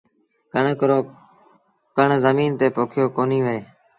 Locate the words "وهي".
3.45-3.61